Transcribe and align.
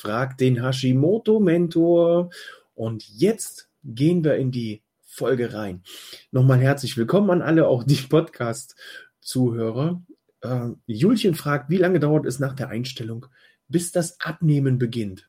fragt 0.00 0.40
den 0.40 0.62
Hashimoto-Mentor. 0.62 2.30
Und 2.74 3.06
jetzt 3.06 3.68
gehen 3.84 4.24
wir 4.24 4.36
in 4.36 4.50
die 4.50 4.82
Folge 5.04 5.52
rein. 5.52 5.82
Nochmal 6.30 6.60
herzlich 6.60 6.96
willkommen 6.96 7.28
an 7.30 7.42
alle, 7.42 7.68
auch 7.68 7.84
die 7.84 7.96
Podcast-Zuhörer. 8.08 10.02
Äh, 10.40 10.68
Julchen 10.86 11.34
fragt, 11.34 11.68
wie 11.68 11.76
lange 11.76 12.00
dauert 12.00 12.24
es 12.24 12.38
nach 12.38 12.54
der 12.54 12.70
Einstellung, 12.70 13.26
bis 13.68 13.92
das 13.92 14.18
Abnehmen 14.20 14.78
beginnt? 14.78 15.28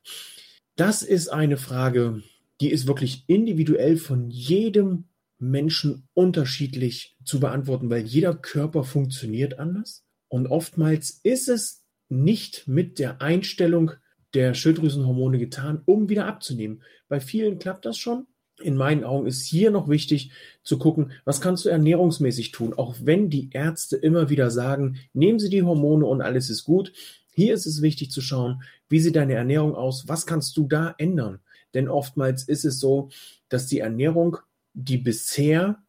Das 0.76 1.02
ist 1.02 1.28
eine 1.28 1.58
Frage, 1.58 2.22
die 2.62 2.70
ist 2.70 2.86
wirklich 2.86 3.24
individuell 3.26 3.98
von 3.98 4.30
jedem 4.30 5.04
Menschen 5.38 6.08
unterschiedlich 6.14 7.18
zu 7.24 7.40
beantworten, 7.40 7.90
weil 7.90 8.04
jeder 8.04 8.34
Körper 8.34 8.84
funktioniert 8.84 9.58
anders. 9.58 10.02
Und 10.28 10.46
oftmals 10.46 11.20
ist 11.22 11.50
es 11.50 11.84
nicht 12.08 12.68
mit 12.68 12.98
der 12.98 13.20
Einstellung 13.20 13.92
der 14.34 14.54
Schilddrüsenhormone 14.54 15.38
getan, 15.38 15.82
um 15.84 16.08
wieder 16.08 16.26
abzunehmen. 16.26 16.82
Bei 17.08 17.20
vielen 17.20 17.58
klappt 17.58 17.84
das 17.84 17.98
schon. 17.98 18.26
In 18.60 18.76
meinen 18.76 19.04
Augen 19.04 19.26
ist 19.26 19.44
hier 19.44 19.70
noch 19.70 19.88
wichtig 19.88 20.30
zu 20.62 20.78
gucken, 20.78 21.12
was 21.24 21.40
kannst 21.40 21.64
du 21.64 21.68
ernährungsmäßig 21.68 22.52
tun, 22.52 22.74
auch 22.74 22.96
wenn 23.02 23.28
die 23.28 23.50
Ärzte 23.52 23.96
immer 23.96 24.30
wieder 24.30 24.50
sagen, 24.50 24.98
nehmen 25.12 25.38
Sie 25.38 25.48
die 25.48 25.62
Hormone 25.62 26.06
und 26.06 26.20
alles 26.20 26.48
ist 26.50 26.64
gut. 26.64 26.92
Hier 27.34 27.54
ist 27.54 27.66
es 27.66 27.82
wichtig 27.82 28.10
zu 28.10 28.20
schauen, 28.20 28.62
wie 28.88 29.00
sieht 29.00 29.16
deine 29.16 29.34
Ernährung 29.34 29.74
aus, 29.74 30.06
was 30.06 30.26
kannst 30.26 30.56
du 30.56 30.66
da 30.68 30.94
ändern? 30.98 31.40
Denn 31.74 31.88
oftmals 31.88 32.44
ist 32.44 32.64
es 32.64 32.78
so, 32.78 33.08
dass 33.48 33.66
die 33.66 33.80
Ernährung, 33.80 34.36
die 34.74 34.98
bisher 34.98 35.82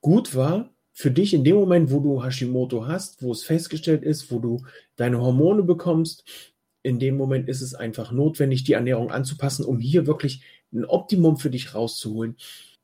gut 0.00 0.34
war, 0.34 0.70
für 0.92 1.12
dich 1.12 1.32
in 1.32 1.44
dem 1.44 1.54
Moment, 1.54 1.92
wo 1.92 2.00
du 2.00 2.24
Hashimoto 2.24 2.88
hast, 2.88 3.22
wo 3.22 3.30
es 3.30 3.44
festgestellt 3.44 4.02
ist, 4.02 4.32
wo 4.32 4.40
du 4.40 4.64
deine 4.96 5.20
Hormone 5.20 5.62
bekommst, 5.62 6.24
in 6.88 6.98
dem 6.98 7.16
Moment 7.16 7.48
ist 7.48 7.60
es 7.60 7.74
einfach 7.74 8.12
notwendig, 8.12 8.64
die 8.64 8.72
Ernährung 8.72 9.10
anzupassen, 9.10 9.64
um 9.64 9.78
hier 9.78 10.06
wirklich 10.06 10.42
ein 10.72 10.84
Optimum 10.84 11.36
für 11.36 11.50
dich 11.50 11.74
rauszuholen, 11.74 12.36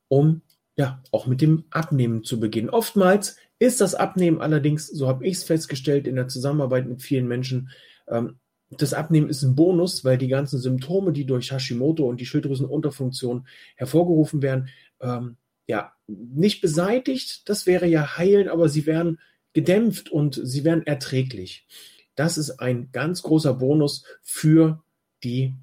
um 0.09 0.43
ja 0.77 1.03
auch 1.11 1.27
mit 1.27 1.41
dem 1.41 1.65
Abnehmen 1.71 2.23
zu 2.23 2.39
beginnen. 2.39 2.69
Oftmals 2.69 3.37
ist 3.59 3.81
das 3.81 3.95
Abnehmen 3.95 4.41
allerdings, 4.41 4.89
so 4.89 5.09
habe 5.09 5.27
ich 5.27 5.39
es 5.39 5.45
festgestellt 5.45 6.07
in 6.07 6.17
der 6.17 6.29
Zusammenarbeit 6.29 6.87
mit 6.87 7.03
vielen 7.03 7.27
Menschen, 7.27 7.71
ähm, 8.09 8.37
das 8.71 8.93
Abnehmen 8.93 9.29
ist 9.29 9.43
ein 9.43 9.55
Bonus, 9.55 10.05
weil 10.05 10.19
die 10.19 10.29
ganzen 10.29 10.59
Symptome, 10.59 11.13
die 11.13 11.27
durch 11.27 11.53
Hashimoto 11.53 12.05
und 12.09 12.21
die 12.21 12.27
Schilddrüsenunterfunktion 12.27 13.47
hervorgerufen 13.77 14.43
werden, 14.43 14.69
ähm, 15.01 15.37
ja, 15.67 15.93
nicht 16.07 16.61
beseitigt. 16.61 17.49
Das 17.49 17.67
wäre 17.67 17.87
ja 17.87 18.19
heilen, 18.19 18.49
aber 18.49 18.69
sie 18.69 18.85
werden 18.87 19.21
gedämpft 19.53 20.11
und 20.11 20.41
sie 20.43 20.65
werden 20.65 20.85
erträglich. 20.87 21.67
Das 22.15 22.39
ist 22.39 22.61
ein 22.61 22.91
ganz 22.93 23.23
großer 23.23 23.55
Bonus 23.55 24.05
für 24.23 24.83
die 25.23 25.55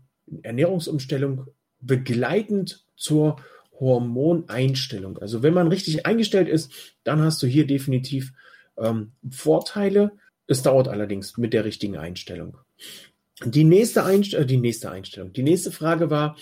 Ernährungsumstellung 0.44 1.48
begleitend 1.80 2.86
zur 2.96 3.38
Hormoneinstellung. 3.80 5.18
Also 5.18 5.44
wenn 5.44 5.54
man 5.54 5.68
richtig 5.68 6.06
eingestellt 6.06 6.48
ist, 6.48 6.72
dann 7.04 7.22
hast 7.22 7.42
du 7.42 7.48
hier 7.48 7.66
definitiv 7.66 8.34
ähm, 8.78 9.14
Vorteile. 9.30 10.12
Es 10.48 10.62
dauert 10.62 10.88
allerdings 10.88 11.38
mit 11.38 11.54
der 11.54 11.66
richtigen 11.66 11.98
Einstellung. 11.98 12.58
Die 13.44 13.64
nächste, 13.64 14.06
Einst 14.06 14.34
äh, 14.34 14.46
die 14.46 14.58
nächste 14.58 14.92
Einstellung, 14.92 15.34
die 15.34 15.44
nächste 15.44 15.72
Frage 15.72 16.10
war, 16.10 16.38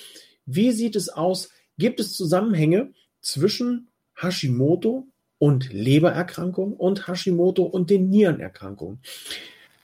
wie 0.45 0.71
sieht 0.71 0.95
es 0.95 1.09
aus? 1.09 1.49
Gibt 1.77 1.99
es 1.99 2.13
Zusammenhänge 2.13 2.93
zwischen 3.21 3.87
Hashimoto 4.15 5.07
und 5.37 5.71
Lebererkrankung 5.71 6.73
und 6.73 7.07
Hashimoto 7.07 7.63
und 7.63 7.89
den 7.89 8.09
Nierenerkrankungen? 8.09 8.99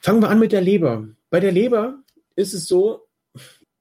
Fangen 0.05 0.21
wir 0.21 0.29
an 0.29 0.37
mit 0.37 0.51
der 0.51 0.61
Leber. 0.61 1.07
Bei 1.31 1.39
der 1.39 1.51
Leber 1.51 2.03
ist 2.35 2.53
es 2.53 2.67
so, 2.67 3.07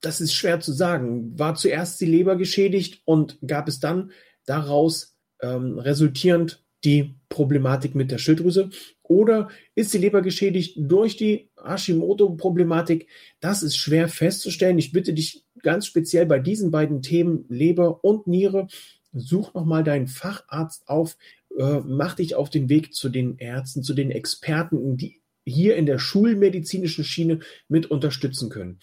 das 0.00 0.22
ist 0.22 0.32
schwer 0.32 0.58
zu 0.58 0.72
sagen. 0.72 1.38
War 1.38 1.54
zuerst 1.54 2.00
die 2.00 2.06
Leber 2.06 2.36
geschädigt 2.36 3.02
und 3.04 3.36
gab 3.46 3.68
es 3.68 3.78
dann 3.78 4.10
daraus 4.46 5.18
ähm, 5.42 5.78
resultierend 5.78 6.64
die 6.82 7.14
Problematik 7.28 7.94
mit 7.94 8.10
der 8.10 8.16
Schilddrüse? 8.16 8.70
Oder 9.02 9.50
ist 9.74 9.92
die 9.92 9.98
Leber 9.98 10.22
geschädigt 10.22 10.78
durch 10.78 11.18
die 11.18 11.50
Hashimoto-Problematik? 11.62 13.06
Das 13.40 13.62
ist 13.62 13.76
schwer 13.76 14.08
festzustellen. 14.08 14.78
Ich 14.78 14.92
bitte 14.92 15.12
dich 15.12 15.44
ganz 15.60 15.84
speziell 15.84 16.24
bei 16.24 16.38
diesen 16.38 16.70
beiden 16.70 17.02
Themen 17.02 17.44
Leber 17.50 18.02
und 18.02 18.26
Niere, 18.26 18.68
such 19.12 19.52
nochmal 19.52 19.84
deinen 19.84 20.06
Facharzt 20.06 20.88
auf, 20.88 21.18
äh, 21.58 21.80
mach 21.84 22.14
dich 22.14 22.34
auf 22.34 22.48
den 22.48 22.70
Weg 22.70 22.94
zu 22.94 23.10
den 23.10 23.36
Ärzten, 23.36 23.82
zu 23.82 23.92
den 23.92 24.10
Experten, 24.10 24.96
die 24.96 25.20
hier 25.44 25.76
in 25.76 25.86
der 25.86 25.98
schulmedizinischen 25.98 27.04
Schiene 27.04 27.40
mit 27.68 27.86
unterstützen 27.90 28.48
können. 28.48 28.78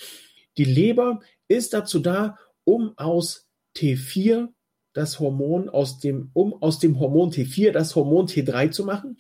Die 0.57 0.65
Leber 0.65 1.21
ist 1.47 1.73
dazu 1.73 1.99
da, 1.99 2.37
um 2.63 2.97
aus 2.97 3.47
T4 3.75 4.49
das 4.93 5.19
Hormon 5.19 5.69
aus 5.69 5.99
dem, 5.99 6.29
um 6.33 6.53
aus 6.61 6.79
dem 6.79 6.99
Hormon 6.99 7.31
T4 7.31 7.71
das 7.71 7.95
Hormon 7.95 8.27
T3 8.27 8.71
zu 8.71 8.83
machen. 8.83 9.17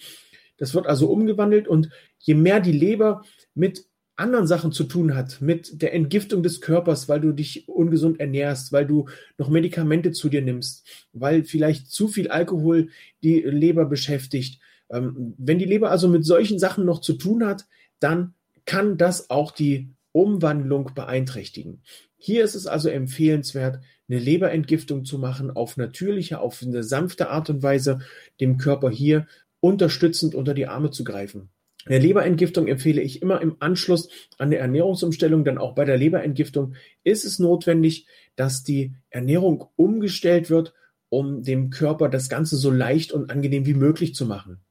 Das 0.57 0.73
wird 0.73 0.85
also 0.85 1.09
umgewandelt 1.09 1.67
und 1.67 1.89
je 2.19 2.35
mehr 2.35 2.59
die 2.59 2.73
Leber 2.73 3.23
mit 3.55 3.85
anderen 4.15 4.45
Sachen 4.45 4.71
zu 4.71 4.83
tun 4.83 5.15
hat, 5.15 5.41
mit 5.41 5.81
der 5.81 5.93
Entgiftung 5.93 6.43
des 6.43 6.61
Körpers, 6.61 7.09
weil 7.09 7.19
du 7.19 7.31
dich 7.31 7.67
ungesund 7.67 8.19
ernährst, 8.19 8.71
weil 8.71 8.85
du 8.85 9.07
noch 9.37 9.49
Medikamente 9.49 10.11
zu 10.11 10.29
dir 10.29 10.41
nimmst, 10.41 10.85
weil 11.13 11.43
vielleicht 11.43 11.89
zu 11.89 12.07
viel 12.07 12.27
Alkohol 12.27 12.89
die 13.23 13.39
Leber 13.39 13.85
beschäftigt, 13.85 14.59
ähm, 14.91 15.33
wenn 15.37 15.59
die 15.59 15.65
Leber 15.65 15.91
also 15.91 16.07
mit 16.07 16.25
solchen 16.25 16.59
Sachen 16.59 16.85
noch 16.85 17.01
zu 17.01 17.13
tun 17.13 17.45
hat, 17.45 17.65
dann 17.99 18.33
kann 18.65 18.97
das 18.97 19.29
auch 19.29 19.51
die 19.51 19.89
Umwandlung 20.11 20.91
beeinträchtigen. 20.93 21.81
Hier 22.17 22.43
ist 22.43 22.55
es 22.55 22.67
also 22.67 22.89
empfehlenswert, 22.89 23.79
eine 24.09 24.19
Leberentgiftung 24.19 25.05
zu 25.05 25.17
machen 25.17 25.51
auf 25.51 25.77
natürliche, 25.77 26.39
auf 26.39 26.61
eine 26.61 26.83
sanfte 26.83 27.29
Art 27.29 27.49
und 27.49 27.63
Weise, 27.63 28.01
dem 28.39 28.57
Körper 28.57 28.89
hier 28.89 29.27
unterstützend 29.61 30.35
unter 30.35 30.53
die 30.53 30.67
Arme 30.67 30.91
zu 30.91 31.03
greifen. 31.03 31.49
Eine 31.85 31.99
Leberentgiftung 31.99 32.67
empfehle 32.67 33.01
ich 33.01 33.21
immer 33.21 33.41
im 33.41 33.55
Anschluss 33.59 34.09
an 34.37 34.47
eine 34.47 34.57
Ernährungsumstellung, 34.57 35.43
denn 35.43 35.57
auch 35.57 35.73
bei 35.73 35.85
der 35.85 35.97
Leberentgiftung 35.97 36.75
ist 37.03 37.25
es 37.25 37.39
notwendig, 37.39 38.05
dass 38.35 38.63
die 38.63 38.93
Ernährung 39.09 39.65
umgestellt 39.75 40.49
wird 40.49 40.73
um 41.11 41.43
dem 41.43 41.69
Körper 41.71 42.07
das 42.07 42.29
Ganze 42.29 42.55
so 42.55 42.71
leicht 42.71 43.11
und 43.11 43.29
angenehm 43.29 43.65
wie 43.65 43.73
möglich 43.73 44.15
zu 44.15 44.25
machen. 44.25 44.61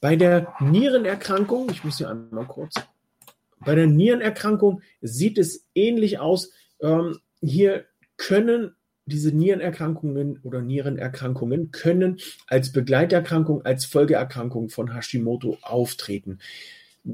Bei 0.00 0.16
der 0.16 0.52
Nierenerkrankung, 0.60 1.70
ich 1.70 1.84
muss 1.84 1.98
hier 1.98 2.10
einmal 2.10 2.46
kurz, 2.46 2.74
bei 3.60 3.76
der 3.76 3.86
Nierenerkrankung 3.86 4.82
sieht 5.00 5.38
es 5.38 5.64
ähnlich 5.74 6.18
aus. 6.18 6.50
Ähm, 6.80 7.20
hier 7.40 7.84
können 8.16 8.74
diese 9.06 9.30
Nierenerkrankungen 9.30 10.40
oder 10.42 10.62
Nierenerkrankungen 10.62 11.70
können 11.70 12.18
als 12.48 12.72
Begleiterkrankung, 12.72 13.64
als 13.64 13.84
Folgeerkrankung 13.84 14.68
von 14.68 14.94
Hashimoto 14.94 15.58
auftreten. 15.62 16.40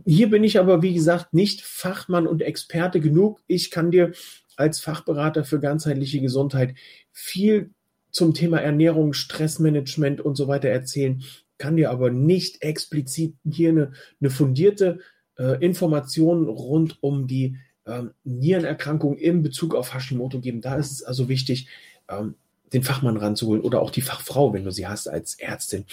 Hier 0.06 0.30
bin 0.30 0.42
ich 0.42 0.58
aber, 0.58 0.80
wie 0.80 0.94
gesagt, 0.94 1.34
nicht 1.34 1.60
Fachmann 1.60 2.26
und 2.26 2.40
Experte 2.40 2.98
genug. 2.98 3.42
Ich 3.46 3.70
kann 3.70 3.90
dir 3.90 4.12
als 4.56 4.80
Fachberater 4.80 5.44
für 5.44 5.60
ganzheitliche 5.60 6.22
Gesundheit 6.22 6.74
viel 7.12 7.74
zum 8.12 8.34
Thema 8.34 8.60
Ernährung, 8.60 9.14
Stressmanagement 9.14 10.20
und 10.20 10.36
so 10.36 10.46
weiter 10.46 10.68
erzählen, 10.68 11.22
kann 11.58 11.76
dir 11.76 11.90
aber 11.90 12.10
nicht 12.10 12.62
explizit 12.62 13.34
hier 13.48 13.70
eine, 13.70 13.92
eine 14.20 14.30
fundierte 14.30 15.00
äh, 15.38 15.64
Information 15.64 16.48
rund 16.48 16.98
um 17.02 17.26
die 17.26 17.56
ähm, 17.86 18.12
Nierenerkrankung 18.24 19.16
in 19.16 19.42
Bezug 19.42 19.74
auf 19.74 19.94
Hashimoto 19.94 20.40
geben. 20.40 20.60
Da 20.60 20.76
ist 20.76 20.92
es 20.92 21.02
also 21.02 21.28
wichtig, 21.28 21.68
ähm, 22.08 22.34
den 22.72 22.82
Fachmann 22.82 23.16
ranzuholen 23.16 23.62
oder 23.62 23.82
auch 23.82 23.90
die 23.90 24.00
Fachfrau, 24.00 24.52
wenn 24.52 24.64
du 24.64 24.70
sie 24.70 24.86
hast 24.86 25.08
als 25.08 25.34
Ärztin. 25.38 25.84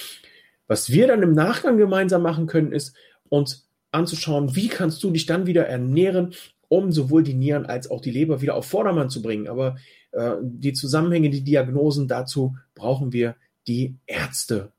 Was 0.67 0.91
wir 0.91 1.07
dann 1.07 1.23
im 1.23 1.33
Nachgang 1.33 1.77
gemeinsam 1.77 2.21
machen 2.21 2.47
können, 2.47 2.71
ist 2.71 2.95
uns 3.27 3.67
anzuschauen, 3.91 4.55
wie 4.55 4.67
kannst 4.67 5.03
du 5.03 5.11
dich 5.11 5.25
dann 5.25 5.47
wieder 5.47 5.67
ernähren, 5.67 6.33
um 6.69 6.91
sowohl 6.91 7.23
die 7.23 7.33
Nieren 7.33 7.65
als 7.65 7.91
auch 7.91 7.99
die 7.99 8.11
Leber 8.11 8.41
wieder 8.41 8.55
auf 8.55 8.65
Vordermann 8.65 9.09
zu 9.09 9.21
bringen. 9.21 9.47
Aber 9.47 9.75
äh, 10.11 10.35
die 10.41 10.73
Zusammenhänge, 10.73 11.29
die 11.29 11.43
Diagnosen, 11.43 12.07
dazu 12.07 12.55
brauchen 12.75 13.11
wir 13.11 13.35
die 13.67 13.95
Ärzte. 14.05 14.71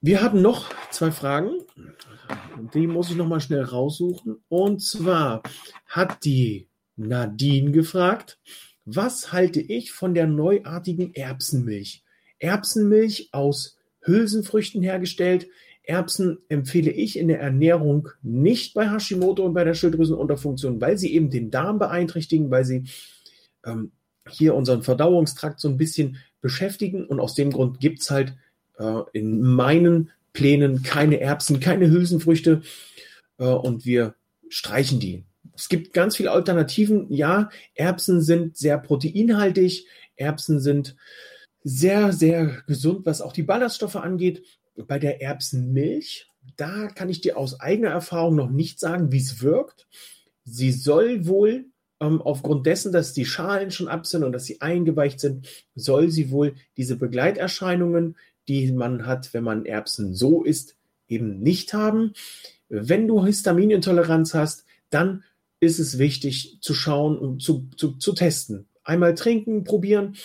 Wir 0.00 0.22
hatten 0.22 0.40
noch 0.40 0.72
zwei 0.90 1.10
Fragen. 1.10 1.50
Die 2.74 2.86
muss 2.86 3.10
ich 3.10 3.16
noch 3.16 3.28
mal 3.28 3.40
schnell 3.40 3.62
raussuchen. 3.62 4.36
Und 4.48 4.80
zwar 4.80 5.42
hat 5.86 6.24
die 6.24 6.68
Nadine 6.96 7.72
gefragt, 7.72 8.38
was 8.84 9.32
halte 9.32 9.60
ich 9.60 9.92
von 9.92 10.14
der 10.14 10.26
neuartigen 10.26 11.12
Erbsenmilch? 11.12 12.04
Erbsenmilch 12.38 13.30
aus 13.32 13.76
Hülsenfrüchten 14.02 14.82
hergestellt. 14.82 15.48
Erbsen 15.86 16.38
empfehle 16.48 16.90
ich 16.90 17.18
in 17.18 17.28
der 17.28 17.40
Ernährung 17.40 18.08
nicht 18.22 18.74
bei 18.74 18.90
Hashimoto 18.90 19.44
und 19.44 19.54
bei 19.54 19.64
der 19.64 19.74
Schilddrüsenunterfunktion, 19.74 20.80
weil 20.80 20.98
sie 20.98 21.14
eben 21.14 21.30
den 21.30 21.50
Darm 21.50 21.78
beeinträchtigen, 21.78 22.50
weil 22.50 22.64
sie 22.64 22.84
ähm, 23.64 23.92
hier 24.28 24.54
unseren 24.54 24.82
Verdauungstrakt 24.82 25.60
so 25.60 25.68
ein 25.68 25.76
bisschen 25.76 26.18
beschäftigen. 26.40 27.06
Und 27.06 27.20
aus 27.20 27.34
dem 27.34 27.52
Grund 27.52 27.78
gibt's 27.78 28.10
halt 28.10 28.34
äh, 28.78 29.02
in 29.12 29.40
meinen 29.40 30.10
Plänen 30.32 30.82
keine 30.82 31.20
Erbsen, 31.20 31.60
keine 31.60 31.88
Hülsenfrüchte. 31.88 32.62
Äh, 33.38 33.44
und 33.44 33.86
wir 33.86 34.16
streichen 34.48 34.98
die. 34.98 35.24
Es 35.54 35.68
gibt 35.68 35.92
ganz 35.92 36.16
viele 36.16 36.32
Alternativen. 36.32 37.12
Ja, 37.12 37.48
Erbsen 37.74 38.20
sind 38.20 38.56
sehr 38.56 38.78
proteinhaltig. 38.78 39.86
Erbsen 40.16 40.60
sind 40.60 40.96
sehr, 41.62 42.12
sehr 42.12 42.62
gesund, 42.66 43.06
was 43.06 43.20
auch 43.20 43.32
die 43.32 43.42
Ballaststoffe 43.42 43.96
angeht. 43.96 44.42
Bei 44.86 44.98
der 44.98 45.22
Erbsenmilch, 45.22 46.28
da 46.56 46.88
kann 46.88 47.08
ich 47.08 47.20
dir 47.20 47.36
aus 47.36 47.60
eigener 47.60 47.90
Erfahrung 47.90 48.36
noch 48.36 48.50
nicht 48.50 48.78
sagen, 48.78 49.12
wie 49.12 49.18
es 49.18 49.42
wirkt. 49.42 49.88
Sie 50.44 50.70
soll 50.70 51.26
wohl 51.26 51.66
ähm, 52.00 52.20
aufgrund 52.20 52.66
dessen, 52.66 52.92
dass 52.92 53.12
die 53.12 53.24
Schalen 53.24 53.70
schon 53.70 53.88
ab 53.88 54.06
sind 54.06 54.22
und 54.22 54.32
dass 54.32 54.44
sie 54.44 54.60
eingeweicht 54.60 55.20
sind, 55.20 55.48
soll 55.74 56.10
sie 56.10 56.30
wohl 56.30 56.54
diese 56.76 56.96
Begleiterscheinungen, 56.96 58.16
die 58.48 58.70
man 58.72 59.06
hat, 59.06 59.32
wenn 59.34 59.44
man 59.44 59.64
Erbsen 59.64 60.14
so 60.14 60.44
isst, 60.44 60.76
eben 61.08 61.40
nicht 61.40 61.74
haben. 61.74 62.12
Wenn 62.68 63.08
du 63.08 63.24
Histaminintoleranz 63.24 64.34
hast, 64.34 64.64
dann 64.90 65.24
ist 65.60 65.78
es 65.78 65.98
wichtig 65.98 66.58
zu 66.60 66.74
schauen 66.74 67.18
und 67.18 67.42
zu, 67.42 67.68
zu, 67.76 67.92
zu 67.92 68.12
testen. 68.12 68.66
Einmal 68.84 69.14
trinken, 69.14 69.64
probieren. 69.64 70.16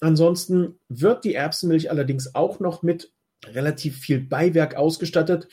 Ansonsten 0.00 0.78
wird 0.88 1.24
die 1.24 1.34
Erbsenmilch 1.34 1.90
allerdings 1.90 2.34
auch 2.34 2.60
noch 2.60 2.82
mit 2.82 3.12
relativ 3.46 3.98
viel 3.98 4.20
Beiwerk 4.20 4.76
ausgestattet, 4.76 5.48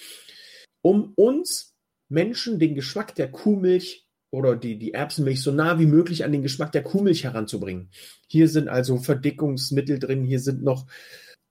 um 0.82 1.14
uns 1.16 1.76
Menschen 2.10 2.60
den 2.60 2.76
Geschmack 2.76 3.16
der 3.16 3.32
Kuhmilch 3.32 4.06
oder 4.30 4.56
die, 4.56 4.78
die 4.78 4.94
Erbsenmilch 4.94 5.42
so 5.42 5.52
nah 5.52 5.80
wie 5.80 5.86
möglich 5.86 6.24
an 6.24 6.32
den 6.32 6.42
Geschmack 6.42 6.72
der 6.72 6.84
Kuhmilch 6.84 7.24
heranzubringen. 7.24 7.90
Hier 8.28 8.50
sind 8.50 8.68
also 8.68 8.98
Verdickungsmittel 8.98 10.00
drin, 10.00 10.24
hier 10.24 10.40
sind 10.40 10.64
noch 10.64 10.86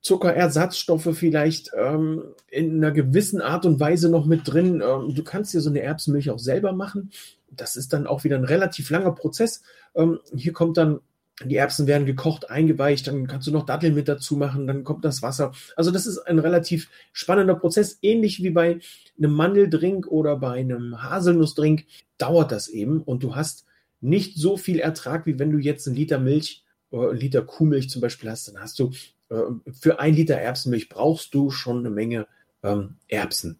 Zuckerersatzstoffe 0.01 1.09
vielleicht 1.13 1.71
ähm, 1.75 2.23
in 2.47 2.77
einer 2.77 2.91
gewissen 2.91 3.41
Art 3.41 3.65
und 3.65 3.79
Weise 3.79 4.09
noch 4.09 4.25
mit 4.25 4.41
drin. 4.45 4.81
Ähm, 4.81 5.13
du 5.13 5.23
kannst 5.23 5.53
dir 5.53 5.59
so 5.59 5.69
eine 5.69 5.81
Erbsenmilch 5.81 6.29
auch 6.29 6.39
selber 6.39 6.71
machen. 6.71 7.11
Das 7.49 7.75
ist 7.75 7.93
dann 7.93 8.07
auch 8.07 8.23
wieder 8.23 8.37
ein 8.37 8.45
relativ 8.45 8.89
langer 8.89 9.11
Prozess. 9.13 9.63
Ähm, 9.95 10.19
hier 10.35 10.53
kommt 10.53 10.77
dann 10.77 10.99
die 11.43 11.55
Erbsen 11.55 11.85
werden 11.85 12.07
gekocht, 12.07 12.49
eingeweicht, 12.49 13.07
dann 13.07 13.27
kannst 13.27 13.47
du 13.47 13.51
noch 13.51 13.65
Datteln 13.65 13.93
mit 13.93 14.07
dazu 14.07 14.37
machen, 14.37 14.65
dann 14.65 14.83
kommt 14.83 15.05
das 15.05 15.21
Wasser. 15.21 15.51
Also 15.75 15.91
das 15.91 16.07
ist 16.07 16.19
ein 16.19 16.39
relativ 16.39 16.89
spannender 17.13 17.55
Prozess, 17.55 17.99
ähnlich 18.01 18.41
wie 18.41 18.49
bei 18.49 18.79
einem 19.17 19.33
Mandeldrink 19.33 20.07
oder 20.07 20.37
bei 20.37 20.53
einem 20.53 21.03
Haselnussdrink 21.03 21.85
dauert 22.17 22.51
das 22.51 22.67
eben 22.67 23.01
und 23.01 23.21
du 23.23 23.35
hast 23.35 23.65
nicht 24.01 24.37
so 24.37 24.57
viel 24.57 24.79
Ertrag, 24.79 25.25
wie 25.25 25.37
wenn 25.37 25.51
du 25.51 25.59
jetzt 25.59 25.87
einen 25.87 25.95
Liter 25.95 26.19
Milch, 26.19 26.63
äh, 26.91 26.97
einen 26.97 27.19
Liter 27.19 27.43
Kuhmilch 27.43 27.89
zum 27.89 28.01
Beispiel 28.01 28.29
hast, 28.29 28.47
dann 28.47 28.59
hast 28.59 28.79
du 28.79 28.91
äh, 29.29 29.35
für 29.71 29.99
ein 29.99 30.15
Liter 30.15 30.35
Erbsenmilch 30.35 30.89
brauchst 30.89 31.33
du 31.33 31.51
schon 31.51 31.79
eine 31.79 31.89
Menge 31.91 32.27
ähm, 32.63 32.95
Erbsen. 33.07 33.59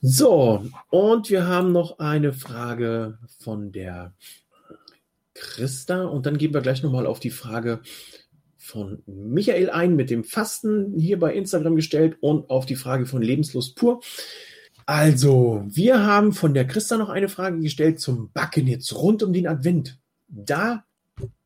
So, 0.00 0.64
und 0.90 1.30
wir 1.30 1.46
haben 1.46 1.72
noch 1.72 1.98
eine 1.98 2.32
Frage 2.32 3.18
von 3.38 3.72
der 3.72 4.12
Christa 5.34 6.04
und 6.04 6.26
dann 6.26 6.38
gehen 6.38 6.54
wir 6.54 6.60
gleich 6.60 6.82
nochmal 6.82 7.06
auf 7.06 7.20
die 7.20 7.30
Frage 7.30 7.80
von 8.56 9.02
Michael 9.06 9.70
ein 9.70 9.96
mit 9.96 10.08
dem 10.08 10.24
Fasten 10.24 10.98
hier 10.98 11.18
bei 11.18 11.34
Instagram 11.34 11.74
gestellt 11.74 12.16
und 12.20 12.48
auf 12.48 12.64
die 12.64 12.76
Frage 12.76 13.06
von 13.06 13.20
Lebenslust 13.20 13.76
pur. 13.76 14.00
Also, 14.86 15.64
wir 15.66 16.04
haben 16.04 16.32
von 16.32 16.54
der 16.54 16.66
Christa 16.66 16.96
noch 16.96 17.08
eine 17.08 17.28
Frage 17.28 17.58
gestellt 17.60 18.00
zum 18.00 18.30
Backen 18.32 18.66
jetzt 18.66 18.94
rund 18.94 19.22
um 19.22 19.32
den 19.32 19.46
Advent. 19.46 19.98
Da 20.28 20.84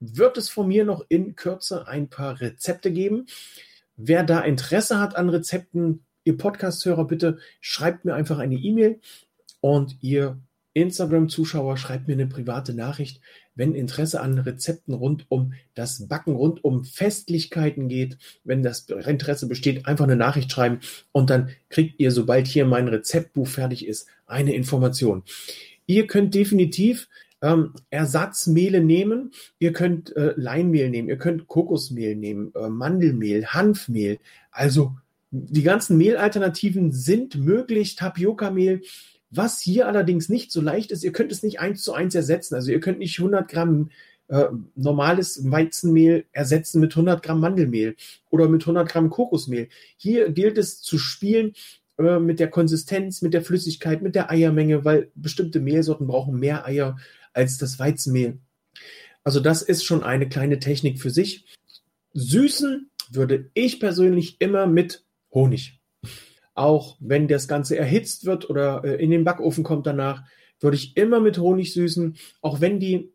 wird 0.00 0.36
es 0.36 0.48
von 0.48 0.68
mir 0.68 0.84
noch 0.84 1.04
in 1.08 1.36
Kürze 1.36 1.86
ein 1.88 2.08
paar 2.08 2.40
Rezepte 2.40 2.92
geben. 2.92 3.26
Wer 3.96 4.22
da 4.22 4.40
Interesse 4.40 5.00
hat 5.00 5.16
an 5.16 5.28
Rezepten, 5.28 6.04
ihr 6.24 6.36
Podcast-Hörer, 6.36 7.06
bitte 7.06 7.38
schreibt 7.60 8.04
mir 8.04 8.14
einfach 8.14 8.38
eine 8.38 8.56
E-Mail 8.56 9.00
und 9.60 9.96
ihr 10.02 10.38
Instagram-Zuschauer 10.76 11.78
schreibt 11.78 12.06
mir 12.06 12.12
eine 12.12 12.26
private 12.26 12.74
Nachricht, 12.74 13.20
wenn 13.54 13.74
Interesse 13.74 14.20
an 14.20 14.38
Rezepten 14.38 14.92
rund 14.92 15.24
um 15.30 15.54
das 15.74 16.06
Backen, 16.06 16.36
rund 16.36 16.62
um 16.62 16.84
Festlichkeiten 16.84 17.88
geht. 17.88 18.18
Wenn 18.44 18.62
das 18.62 18.80
Interesse 18.80 19.48
besteht, 19.48 19.86
einfach 19.86 20.04
eine 20.04 20.16
Nachricht 20.16 20.52
schreiben 20.52 20.80
und 21.12 21.30
dann 21.30 21.48
kriegt 21.70 21.98
ihr, 21.98 22.12
sobald 22.12 22.46
hier 22.46 22.66
mein 22.66 22.88
Rezeptbuch 22.88 23.48
fertig 23.48 23.86
ist, 23.86 24.06
eine 24.26 24.54
Information. 24.54 25.22
Ihr 25.86 26.06
könnt 26.06 26.34
definitiv 26.34 27.08
ähm, 27.40 27.72
Ersatzmehle 27.88 28.82
nehmen. 28.82 29.32
Ihr 29.58 29.72
könnt 29.72 30.14
äh, 30.14 30.34
Leinmehl 30.36 30.90
nehmen, 30.90 31.08
ihr 31.08 31.18
könnt 31.18 31.48
Kokosmehl 31.48 32.16
nehmen, 32.16 32.52
äh, 32.54 32.68
Mandelmehl, 32.68 33.46
Hanfmehl. 33.46 34.18
Also 34.50 34.94
die 35.30 35.62
ganzen 35.62 35.96
Mehlalternativen 35.96 36.92
sind 36.92 37.36
möglich. 37.36 37.96
Tapioca-Mehl 37.96 38.82
was 39.36 39.60
hier 39.60 39.86
allerdings 39.88 40.28
nicht 40.28 40.52
so 40.52 40.60
leicht 40.60 40.90
ist, 40.90 41.04
ihr 41.04 41.12
könnt 41.12 41.32
es 41.32 41.42
nicht 41.42 41.60
eins 41.60 41.82
zu 41.82 41.92
eins 41.92 42.14
ersetzen. 42.14 42.54
Also 42.54 42.70
ihr 42.70 42.80
könnt 42.80 42.98
nicht 42.98 43.18
100 43.18 43.48
Gramm 43.48 43.90
äh, 44.28 44.46
normales 44.74 45.50
Weizenmehl 45.50 46.24
ersetzen 46.32 46.80
mit 46.80 46.92
100 46.92 47.22
Gramm 47.22 47.40
Mandelmehl 47.40 47.96
oder 48.30 48.48
mit 48.48 48.62
100 48.62 48.88
Gramm 48.88 49.10
Kokosmehl. 49.10 49.68
Hier 49.96 50.30
gilt 50.30 50.58
es 50.58 50.80
zu 50.80 50.98
spielen 50.98 51.52
äh, 51.98 52.18
mit 52.18 52.40
der 52.40 52.50
Konsistenz, 52.50 53.22
mit 53.22 53.34
der 53.34 53.42
Flüssigkeit, 53.42 54.02
mit 54.02 54.14
der 54.14 54.30
Eiermenge, 54.30 54.84
weil 54.84 55.10
bestimmte 55.14 55.60
Mehlsorten 55.60 56.06
brauchen 56.06 56.38
mehr 56.38 56.66
Eier 56.66 56.98
als 57.32 57.58
das 57.58 57.78
Weizenmehl. 57.78 58.38
Also 59.22 59.40
das 59.40 59.62
ist 59.62 59.84
schon 59.84 60.02
eine 60.02 60.28
kleine 60.28 60.58
Technik 60.58 61.00
für 61.00 61.10
sich. 61.10 61.46
Süßen 62.14 62.90
würde 63.10 63.50
ich 63.54 63.80
persönlich 63.80 64.40
immer 64.40 64.66
mit 64.66 65.04
Honig 65.32 65.75
auch 66.56 66.96
wenn 67.00 67.28
das 67.28 67.46
Ganze 67.48 67.76
erhitzt 67.76 68.24
wird 68.24 68.50
oder 68.50 68.82
äh, 68.84 69.02
in 69.02 69.10
den 69.10 69.24
Backofen 69.24 69.62
kommt 69.62 69.86
danach, 69.86 70.24
würde 70.58 70.76
ich 70.76 70.96
immer 70.96 71.20
mit 71.20 71.38
Honig 71.38 71.72
süßen, 71.72 72.16
auch 72.40 72.60
wenn 72.60 72.80
die 72.80 73.12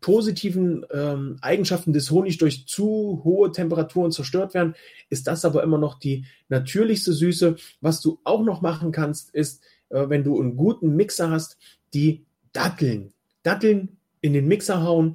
positiven 0.00 0.84
ähm, 0.92 1.38
Eigenschaften 1.40 1.92
des 1.92 2.10
Honigs 2.10 2.38
durch 2.38 2.66
zu 2.66 3.22
hohe 3.24 3.50
Temperaturen 3.52 4.10
zerstört 4.10 4.54
werden, 4.54 4.74
ist 5.08 5.26
das 5.26 5.44
aber 5.44 5.62
immer 5.62 5.78
noch 5.78 5.98
die 5.98 6.26
natürlichste 6.48 7.12
Süße. 7.12 7.56
Was 7.80 8.00
du 8.00 8.20
auch 8.24 8.44
noch 8.44 8.60
machen 8.60 8.92
kannst, 8.92 9.34
ist, 9.34 9.62
äh, 9.88 10.08
wenn 10.08 10.24
du 10.24 10.38
einen 10.38 10.56
guten 10.56 10.96
Mixer 10.96 11.30
hast, 11.30 11.56
die 11.94 12.26
Datteln. 12.52 13.12
Datteln 13.42 13.96
in 14.20 14.32
den 14.32 14.48
Mixer 14.48 14.82
hauen, 14.82 15.14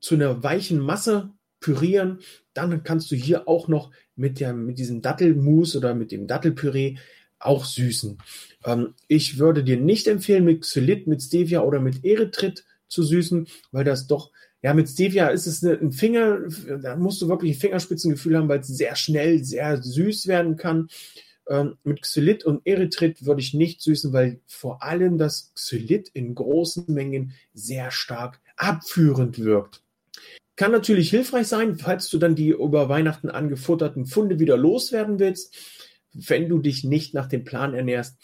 zu 0.00 0.14
einer 0.14 0.42
weichen 0.42 0.78
Masse 0.78 1.30
pürieren. 1.60 2.18
Dann 2.52 2.84
kannst 2.84 3.10
du 3.10 3.16
hier 3.16 3.48
auch 3.48 3.68
noch 3.68 3.90
mit, 4.16 4.40
der, 4.40 4.52
mit 4.52 4.78
diesem 4.78 5.02
Dattelmus 5.02 5.76
oder 5.76 5.94
mit 5.94 6.12
dem 6.12 6.26
Dattelpüree 6.26 6.96
auch 7.38 7.64
süßen. 7.64 8.18
Ähm, 8.64 8.94
ich 9.08 9.38
würde 9.38 9.64
dir 9.64 9.76
nicht 9.76 10.06
empfehlen, 10.06 10.44
mit 10.44 10.62
Xylit, 10.62 11.06
mit 11.06 11.22
Stevia 11.22 11.62
oder 11.62 11.80
mit 11.80 12.04
Erythrit 12.04 12.64
zu 12.88 13.02
süßen, 13.02 13.46
weil 13.72 13.84
das 13.84 14.06
doch, 14.06 14.30
ja, 14.62 14.72
mit 14.72 14.88
Stevia 14.88 15.28
ist 15.28 15.46
es 15.46 15.62
ein 15.62 15.92
Finger, 15.92 16.38
da 16.82 16.96
musst 16.96 17.20
du 17.20 17.28
wirklich 17.28 17.56
ein 17.56 17.60
Fingerspitzengefühl 17.60 18.36
haben, 18.36 18.48
weil 18.48 18.60
es 18.60 18.68
sehr 18.68 18.96
schnell 18.96 19.44
sehr 19.44 19.82
süß 19.82 20.26
werden 20.26 20.56
kann. 20.56 20.88
Ähm, 21.46 21.76
mit 21.84 22.00
Xylit 22.00 22.44
und 22.44 22.66
Erythrit 22.66 23.26
würde 23.26 23.42
ich 23.42 23.52
nicht 23.52 23.82
süßen, 23.82 24.14
weil 24.14 24.40
vor 24.46 24.82
allem 24.82 25.18
das 25.18 25.52
Xylit 25.54 26.08
in 26.14 26.34
großen 26.34 26.86
Mengen 26.88 27.32
sehr 27.52 27.90
stark 27.90 28.40
abführend 28.56 29.38
wirkt. 29.38 29.83
Kann 30.56 30.72
natürlich 30.72 31.10
hilfreich 31.10 31.48
sein, 31.48 31.76
falls 31.78 32.08
du 32.10 32.18
dann 32.18 32.34
die 32.34 32.50
über 32.50 32.88
Weihnachten 32.88 33.28
angefutterten 33.28 34.06
Funde 34.06 34.38
wieder 34.38 34.56
loswerden 34.56 35.18
willst 35.18 35.56
wenn 36.14 36.48
du 36.48 36.58
dich 36.58 36.84
nicht 36.84 37.14
nach 37.14 37.26
dem 37.26 37.44
Plan 37.44 37.74
ernährst. 37.74 38.16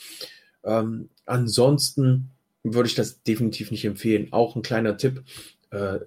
Ähm, 0.65 1.11
ansonsten 1.27 2.31
würde 2.63 2.89
ich 2.89 2.95
das 2.95 3.23
definitiv 3.23 3.71
nicht 3.71 3.85
empfehlen. 3.85 4.29
Auch 4.33 4.57
ein 4.57 4.63
kleiner 4.63 4.97
Tipp. 4.97 5.25
Äh, 5.71 6.01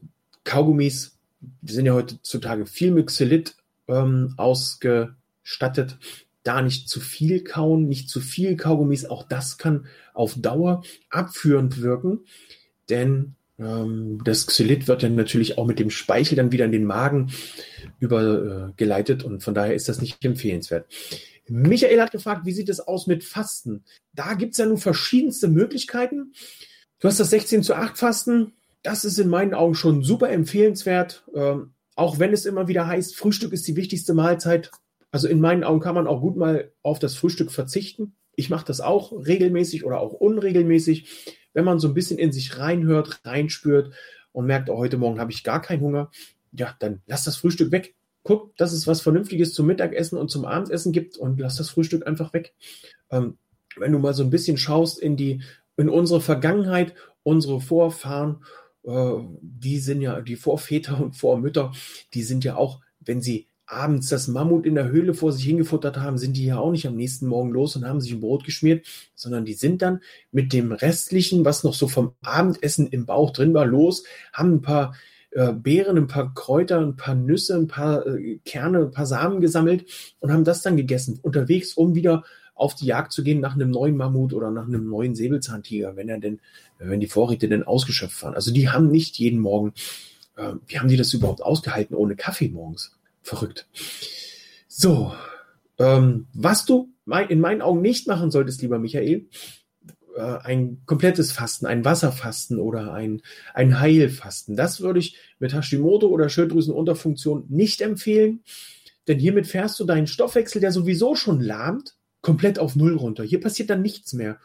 Kaugummis, 0.44 1.18
sind 1.62 1.86
ja 1.86 1.94
heutzutage 1.94 2.66
viel 2.66 2.92
mit 2.92 3.08
Xylit 3.08 3.56
ähm, 3.88 4.34
ausgestattet. 4.38 5.98
Da 6.44 6.62
nicht 6.62 6.90
zu 6.90 7.00
viel 7.00 7.44
kauen, 7.44 7.88
nicht 7.88 8.10
zu 8.10 8.22
viel 8.22 8.56
Kaugummis. 8.56 9.06
Auch 9.06 9.24
das 9.24 9.58
kann 9.58 9.86
auf 10.14 10.36
Dauer 10.38 10.84
abführend 11.10 11.82
wirken. 11.82 12.22
Denn 12.90 13.36
das 14.24 14.48
Xylit 14.48 14.88
wird 14.88 15.04
dann 15.04 15.16
natürlich 15.16 15.58
auch 15.58 15.66
mit 15.66 15.80
dem 15.80 15.90
Speichel 15.90 16.36
dann 16.36 16.52
wieder 16.52 16.66
in 16.66 16.72
den 16.72 16.86
Magen 16.86 17.32
übergeleitet 18.00 19.24
und 19.24 19.44
von 19.44 19.54
daher 19.54 19.74
ist 19.74 19.90
das 19.90 20.02
nicht 20.02 20.24
empfehlenswert. 20.24 20.88
Michael 21.48 22.02
hat 22.02 22.12
gefragt, 22.12 22.46
wie 22.46 22.54
sieht 22.54 22.70
es 22.70 22.80
aus 22.80 23.08
mit 23.08 23.24
Fasten? 23.24 23.84
Da 24.14 24.34
gibt 24.34 24.54
es 24.54 24.60
ja 24.60 24.66
nun 24.66 24.78
verschiedenste 24.78 25.48
Möglichkeiten. 25.48 26.34
Du 27.00 27.08
hast 27.08 27.20
das 27.20 27.32
16 27.32 27.64
zu 27.64 27.76
8 27.76 27.98
Fasten. 27.98 28.54
Das 28.82 29.06
ist 29.06 29.20
in 29.20 29.30
meinen 29.30 29.54
Augen 29.54 29.76
schon 29.76 30.04
super 30.04 30.30
empfehlenswert. 30.30 31.26
Ähm, 31.36 31.74
auch 31.96 32.20
wenn 32.20 32.34
es 32.34 32.46
immer 32.46 32.68
wieder 32.68 32.88
heißt, 32.88 33.16
Frühstück 33.16 33.54
ist 33.54 33.68
die 33.68 33.76
wichtigste 33.76 34.14
Mahlzeit. 34.14 34.72
Also 35.12 35.28
in 35.28 35.42
meinen 35.42 35.64
Augen 35.64 35.80
kann 35.80 35.96
man 35.96 36.08
auch 36.08 36.22
gut 36.22 36.38
mal 36.38 36.72
auf 36.82 37.00
das 37.00 37.16
Frühstück 37.16 37.52
verzichten. 37.52 38.16
Ich 38.36 38.50
mache 38.50 38.66
das 38.66 38.82
auch 38.82 39.12
regelmäßig 39.12 39.86
oder 39.86 40.00
auch 40.00 40.14
unregelmäßig. 40.14 41.36
Wenn 41.54 41.66
man 41.66 41.80
so 41.80 41.88
ein 41.88 41.94
bisschen 41.94 42.20
in 42.20 42.32
sich 42.32 42.58
reinhört, 42.58 43.22
reinspürt 43.24 43.94
und 44.32 44.46
merkt, 44.46 44.70
oh, 44.70 44.78
heute 44.78 44.98
Morgen 44.98 45.20
habe 45.20 45.32
ich 45.32 45.44
gar 45.44 45.62
keinen 45.62 45.82
Hunger, 45.82 46.12
ja, 46.52 46.76
dann 46.80 47.02
lass 47.08 47.24
das 47.24 47.38
Frühstück 47.38 47.72
weg 47.72 47.96
guck, 48.24 48.56
dass 48.58 48.72
es 48.72 48.88
was 48.88 49.02
Vernünftiges 49.02 49.54
zum 49.54 49.68
Mittagessen 49.68 50.18
und 50.18 50.32
zum 50.32 50.46
Abendessen 50.46 50.92
gibt 50.92 51.18
und 51.18 51.40
lass 51.40 51.58
das 51.58 51.70
Frühstück 51.70 52.08
einfach 52.08 52.34
weg. 52.34 52.54
Ähm, 53.12 53.38
wenn 53.76 53.92
du 53.92 54.00
mal 54.00 54.14
so 54.14 54.24
ein 54.24 54.30
bisschen 54.30 54.58
schaust 54.58 55.00
in 55.00 55.18
die, 55.18 55.42
in 55.78 55.90
unsere 55.90 56.22
Vergangenheit 56.22 56.94
unsere 57.24 57.62
Vorfahren, 57.62 58.44
äh, 58.84 59.14
die 59.42 59.80
sind 59.80 60.02
ja, 60.02 60.22
die 60.22 60.36
Vorväter 60.36 61.00
und 61.02 61.16
Vormütter, 61.16 61.74
die 62.14 62.24
sind 62.24 62.44
ja 62.44 62.56
auch, 62.56 62.82
wenn 63.00 63.22
sie 63.22 63.48
abends 63.74 64.10
das 64.10 64.28
Mammut 64.28 64.66
in 64.66 64.76
der 64.76 64.90
Höhle 64.90 65.14
vor 65.14 65.32
sich 65.32 65.46
hingefuttert 65.46 65.98
haben, 65.98 66.18
sind 66.18 66.38
die 66.38 66.46
ja 66.46 66.58
auch 66.58 66.72
nicht 66.72 66.88
am 66.88 66.96
nächsten 66.96 67.28
Morgen 67.28 67.52
los 67.52 67.76
und 67.76 67.86
haben 67.86 68.02
sich 68.02 68.14
ein 68.14 68.22
Brot 68.22 68.44
geschmiert, 68.44 68.86
sondern 69.16 69.46
die 69.46 69.54
sind 69.54 69.82
dann 69.82 70.02
mit 70.32 70.54
dem 70.54 70.72
restlichen, 70.72 71.46
was 71.46 71.64
noch 71.64 71.74
so 71.74 71.88
vom 71.88 72.14
Abendessen 72.22 72.88
im 72.88 73.06
Bauch 73.06 73.32
drin 73.32 73.54
war, 73.54 73.66
los, 73.66 74.04
haben 74.32 74.56
ein 74.56 74.62
paar 74.62 74.96
äh, 75.32 75.52
Beeren, 75.52 75.98
ein 75.98 76.08
paar 76.08 76.34
Kräuter, 76.34 76.80
ein 76.80 76.96
paar 76.96 77.16
Nüsse, 77.16 77.56
ein 77.56 77.68
paar 77.68 78.06
äh, 78.06 78.40
Kerne, 78.46 78.80
ein 78.80 78.92
paar 78.92 79.08
Samen 79.08 79.42
gesammelt 79.42 79.86
und 80.20 80.32
haben 80.32 80.44
das 80.44 80.62
dann 80.62 80.78
gegessen, 80.78 81.20
unterwegs, 81.22 81.74
um 81.74 81.96
wieder 81.96 82.24
auf 82.56 82.76
die 82.76 82.86
Jagd 82.86 83.12
zu 83.12 83.24
gehen 83.24 83.40
nach 83.40 83.56
einem 83.56 83.72
neuen 83.72 83.98
Mammut 83.98 84.34
oder 84.34 84.52
nach 84.52 84.68
einem 84.68 84.88
neuen 84.88 85.16
Säbelzahntiger, 85.16 85.96
wenn 85.96 86.08
er 86.08 86.20
denn, 86.20 86.40
wenn 86.78 87.00
die 87.00 87.08
Vorräte 87.08 87.50
denn 87.50 87.64
ausgeschöpft 87.64 88.22
waren. 88.22 88.36
Also 88.36 88.54
die 88.54 88.70
haben 88.70 88.90
nicht 88.90 89.18
jeden 89.18 89.40
Morgen, 89.40 89.74
äh, 90.38 90.54
wie 90.68 90.80
haben 90.80 90.88
die 90.88 90.98
das 90.98 91.14
überhaupt 91.14 91.42
ausgehalten 91.42 91.96
ohne 91.96 92.16
Kaffee 92.16 92.50
morgens? 92.50 92.96
Verrückt. 93.24 93.68
So, 94.68 95.14
ähm, 95.80 96.28
was 96.34 96.66
du 96.66 96.92
in 97.30 97.40
meinen 97.40 97.62
Augen 97.62 97.82
nicht 97.82 98.08
machen 98.08 98.32
solltest, 98.32 98.62
lieber 98.62 98.80
Michael, 98.80 99.28
äh, 100.16 100.22
ein 100.22 100.82
komplettes 100.86 101.32
Fasten, 101.32 101.66
ein 101.66 101.86
Wasserfasten 101.86 102.60
oder 102.60 102.94
ein, 102.94 103.22
ein 103.54 103.80
Heilfasten. 103.80 104.56
Das 104.56 104.82
würde 104.82 105.00
ich 105.00 105.18
mit 105.40 105.54
Hashimoto 105.54 106.08
oder 106.08 106.30
Schilddrüsenunterfunktion 106.30 107.46
nicht 107.50 107.82
empfehlen, 107.82 108.44
denn 109.08 109.20
hiermit 109.20 109.48
fährst 109.48 109.80
du 109.80 109.86
deinen 109.86 110.08
Stoffwechsel, 110.08 110.62
der 110.62 110.72
sowieso 110.72 111.16
schon 111.16 111.42
lahmt, 111.42 111.96
komplett 112.22 112.60
auf 112.60 112.76
Null 112.76 112.96
runter. 112.96 113.24
Hier 113.24 113.42
passiert 113.42 113.70
dann 113.70 113.82
nichts 113.82 114.14
mehr. 114.14 114.40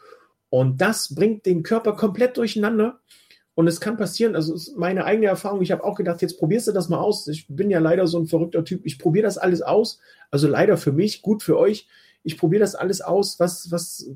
Und 0.49 0.81
das 0.81 1.13
bringt 1.13 1.45
den 1.45 1.63
Körper 1.63 1.93
komplett 1.95 2.37
durcheinander. 2.37 2.99
Und 3.59 3.67
es 3.67 3.81
kann 3.81 3.97
passieren, 3.97 4.37
also 4.37 4.53
ist 4.53 4.77
meine 4.77 5.03
eigene 5.03 5.27
Erfahrung, 5.27 5.61
ich 5.61 5.73
habe 5.73 5.83
auch 5.83 5.95
gedacht, 5.95 6.21
jetzt 6.21 6.39
probierst 6.39 6.69
du 6.69 6.71
das 6.71 6.87
mal 6.87 6.99
aus. 6.99 7.27
Ich 7.27 7.45
bin 7.49 7.69
ja 7.69 7.79
leider 7.79 8.07
so 8.07 8.17
ein 8.17 8.25
verrückter 8.25 8.63
Typ. 8.63 8.85
Ich 8.85 8.97
probiere 8.97 9.25
das 9.25 9.37
alles 9.37 9.61
aus. 9.61 9.99
Also 10.31 10.47
leider 10.47 10.77
für 10.77 10.93
mich, 10.93 11.21
gut 11.21 11.43
für 11.43 11.57
euch. 11.57 11.85
Ich 12.23 12.37
probiere 12.37 12.61
das 12.61 12.75
alles 12.75 13.01
aus, 13.01 13.37
was, 13.37 13.69
was, 13.69 14.09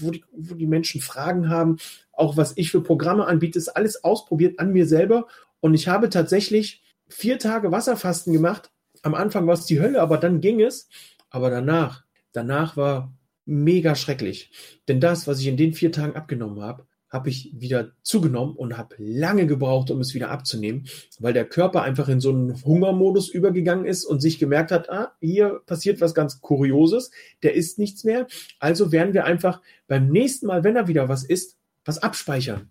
wo 0.00 0.10
die, 0.10 0.24
wo 0.32 0.54
die 0.54 0.66
Menschen 0.66 1.02
Fragen 1.02 1.50
haben, 1.50 1.76
auch 2.12 2.38
was 2.38 2.54
ich 2.56 2.70
für 2.70 2.80
Programme 2.80 3.26
anbiete, 3.26 3.58
ist 3.58 3.68
alles 3.68 4.04
ausprobiert 4.04 4.58
an 4.58 4.72
mir 4.72 4.86
selber. 4.86 5.26
Und 5.60 5.74
ich 5.74 5.86
habe 5.86 6.08
tatsächlich 6.08 6.82
vier 7.08 7.38
Tage 7.38 7.70
Wasserfasten 7.70 8.32
gemacht. 8.32 8.70
Am 9.02 9.14
Anfang 9.14 9.46
war 9.46 9.52
es 9.52 9.66
die 9.66 9.80
Hölle, 9.80 10.00
aber 10.00 10.16
dann 10.16 10.40
ging 10.40 10.62
es. 10.62 10.88
Aber 11.28 11.50
danach, 11.50 12.04
danach 12.32 12.78
war 12.78 13.12
mega 13.44 13.94
schrecklich. 13.94 14.50
Denn 14.88 14.98
das, 14.98 15.26
was 15.26 15.40
ich 15.40 15.46
in 15.46 15.58
den 15.58 15.74
vier 15.74 15.92
Tagen 15.92 16.16
abgenommen 16.16 16.62
habe, 16.62 16.87
habe 17.10 17.30
ich 17.30 17.52
wieder 17.54 17.92
zugenommen 18.02 18.54
und 18.54 18.76
habe 18.76 18.94
lange 18.98 19.46
gebraucht, 19.46 19.90
um 19.90 20.00
es 20.00 20.14
wieder 20.14 20.30
abzunehmen, 20.30 20.86
weil 21.18 21.32
der 21.32 21.46
Körper 21.46 21.82
einfach 21.82 22.08
in 22.08 22.20
so 22.20 22.30
einen 22.30 22.62
Hungermodus 22.64 23.28
übergegangen 23.28 23.86
ist 23.86 24.04
und 24.04 24.20
sich 24.20 24.38
gemerkt 24.38 24.70
hat, 24.70 24.90
ah, 24.90 25.12
hier 25.20 25.60
passiert 25.66 26.00
was 26.00 26.14
ganz 26.14 26.40
Kurioses, 26.40 27.10
der 27.42 27.54
isst 27.54 27.78
nichts 27.78 28.04
mehr. 28.04 28.26
Also 28.58 28.92
werden 28.92 29.14
wir 29.14 29.24
einfach 29.24 29.62
beim 29.86 30.08
nächsten 30.08 30.46
Mal, 30.46 30.64
wenn 30.64 30.76
er 30.76 30.88
wieder 30.88 31.08
was 31.08 31.24
isst, 31.24 31.56
was 31.84 31.98
abspeichern. 32.02 32.68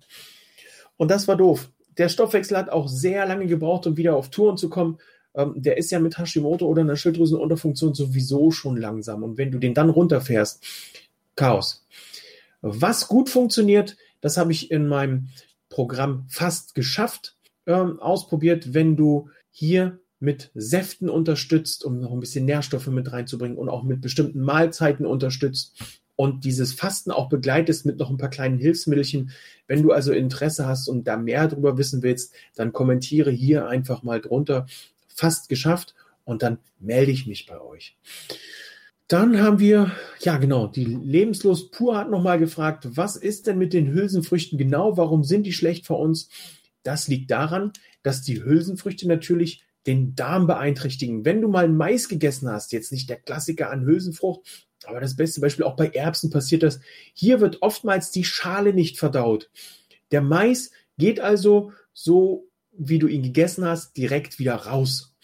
Und 0.97 1.09
das 1.09 1.27
war 1.27 1.35
doof. 1.35 1.69
Der 1.97 2.09
Stoffwechsel 2.09 2.57
hat 2.57 2.69
auch 2.69 2.87
sehr 2.87 3.25
lange 3.25 3.47
gebraucht, 3.47 3.87
um 3.87 3.97
wieder 3.97 4.15
auf 4.15 4.29
Touren 4.29 4.57
zu 4.57 4.69
kommen. 4.69 4.99
Ähm, 5.33 5.53
der 5.55 5.77
ist 5.77 5.91
ja 5.91 5.99
mit 5.99 6.17
Hashimoto 6.19 6.67
oder 6.67 6.81
einer 6.81 6.95
Schilddrüsenunterfunktion 6.95 7.95
sowieso 7.95 8.51
schon 8.51 8.77
langsam. 8.77 9.23
Und 9.23 9.37
wenn 9.37 9.51
du 9.51 9.57
den 9.57 9.73
dann 9.73 9.89
runterfährst, 9.89 10.63
Chaos. 11.37 11.85
Was 12.61 13.07
gut 13.07 13.29
funktioniert, 13.29 13.95
das 14.27 14.35
habe 14.35 14.51
ich 14.51 14.71
in 14.71 14.89
meinem 14.89 15.29
Programm 15.69 16.25
fast 16.27 16.75
geschafft, 16.75 17.37
ähm, 17.65 18.01
ausprobiert, 18.01 18.73
wenn 18.73 18.97
du 18.97 19.29
hier 19.51 20.01
mit 20.19 20.51
Säften 20.53 21.09
unterstützt, 21.09 21.85
um 21.85 22.01
noch 22.01 22.11
ein 22.11 22.19
bisschen 22.19 22.43
Nährstoffe 22.43 22.87
mit 22.87 23.09
reinzubringen 23.09 23.57
und 23.57 23.69
auch 23.69 23.83
mit 23.83 24.01
bestimmten 24.01 24.41
Mahlzeiten 24.41 25.05
unterstützt 25.05 25.81
und 26.17 26.43
dieses 26.43 26.73
Fasten 26.73 27.09
auch 27.09 27.29
begleitest 27.29 27.85
mit 27.85 27.99
noch 27.99 28.09
ein 28.09 28.17
paar 28.17 28.29
kleinen 28.29 28.57
Hilfsmittelchen. 28.57 29.31
Wenn 29.65 29.81
du 29.81 29.93
also 29.93 30.11
Interesse 30.11 30.65
hast 30.65 30.89
und 30.89 31.07
da 31.07 31.15
mehr 31.15 31.47
darüber 31.47 31.77
wissen 31.77 32.03
willst, 32.03 32.33
dann 32.55 32.73
kommentiere 32.73 33.31
hier 33.31 33.69
einfach 33.69 34.03
mal 34.03 34.19
drunter. 34.19 34.65
Fast 35.07 35.47
geschafft 35.47 35.95
und 36.25 36.43
dann 36.43 36.57
melde 36.79 37.13
ich 37.13 37.27
mich 37.27 37.45
bei 37.45 37.61
euch. 37.61 37.95
Dann 39.07 39.41
haben 39.41 39.59
wir, 39.59 39.93
ja 40.19 40.37
genau, 40.37 40.67
die 40.67 40.83
Lebenslos 40.83 41.71
Pur 41.71 41.97
hat 41.97 42.09
nochmal 42.09 42.39
gefragt, 42.39 42.89
was 42.97 43.15
ist 43.15 43.47
denn 43.47 43.57
mit 43.57 43.71
den 43.71 43.93
Hülsenfrüchten 43.93 44.57
genau? 44.57 44.97
Warum 44.97 45.23
sind 45.23 45.43
die 45.43 45.53
schlecht 45.53 45.87
für 45.87 45.93
uns? 45.93 46.27
Das 46.83 47.07
liegt 47.07 47.31
daran, 47.31 47.71
dass 48.03 48.21
die 48.21 48.43
Hülsenfrüchte 48.43 49.07
natürlich 49.07 49.63
den 49.85 50.15
Darm 50.15 50.45
beeinträchtigen. 50.45 51.23
Wenn 51.23 51.41
du 51.41 51.47
mal 51.47 51.69
Mais 51.69 52.09
gegessen 52.09 52.49
hast, 52.49 52.73
jetzt 52.73 52.91
nicht 52.91 53.09
der 53.09 53.17
Klassiker 53.17 53.71
an 53.71 53.85
Hülsenfrucht, 53.85 54.67
aber 54.85 54.99
das 54.99 55.15
beste 55.15 55.39
Beispiel 55.39 55.63
auch 55.63 55.77
bei 55.77 55.87
Erbsen 55.87 56.29
passiert 56.29 56.63
das. 56.63 56.81
Hier 57.13 57.39
wird 57.39 57.61
oftmals 57.61 58.11
die 58.11 58.25
Schale 58.25 58.73
nicht 58.73 58.99
verdaut. 58.99 59.49
Der 60.11 60.21
Mais 60.21 60.71
geht 60.97 61.21
also 61.21 61.71
so, 61.93 62.49
wie 62.71 62.99
du 62.99 63.07
ihn 63.07 63.23
gegessen 63.23 63.65
hast, 63.65 63.95
direkt 63.95 64.37
wieder 64.37 64.55
raus. 64.55 65.15